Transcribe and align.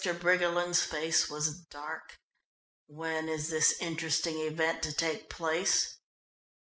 Briggerland's 0.19 0.81
face 0.81 1.29
was 1.29 1.51
dark. 1.65 2.17
"When 2.87 3.29
is 3.29 3.49
this 3.49 3.79
interesting 3.79 4.39
event 4.39 4.81
to 4.81 4.91
take 4.91 5.29
place?" 5.29 5.97